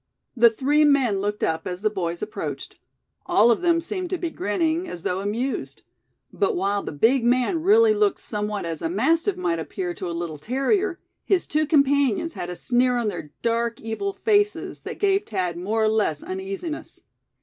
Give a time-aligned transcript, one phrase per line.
[0.35, 2.75] The three men looked up as the boys approached.
[3.27, 5.83] All of them seemed to be grinning, as though amused.
[6.33, 10.09] But while the big man really looked somewhat as a mastiff might appear to a
[10.09, 15.27] little terrier, his two companions had a sneer on their dark, evil faces that gave
[15.27, 17.01] Thad more or less uneasiness.